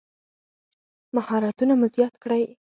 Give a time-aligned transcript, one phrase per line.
[1.15, 2.43] مهارتونه مو زیات کړئ